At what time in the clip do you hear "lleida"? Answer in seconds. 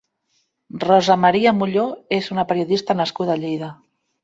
3.45-3.71